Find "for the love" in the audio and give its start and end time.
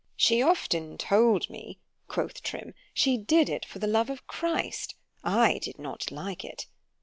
3.65-4.09